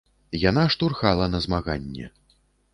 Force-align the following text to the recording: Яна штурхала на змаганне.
Яна 0.43 0.63
штурхала 0.77 1.29
на 1.35 1.43
змаганне. 1.47 2.05